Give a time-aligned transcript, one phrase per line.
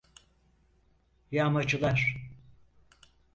[1.31, 2.27] Yağmacılar…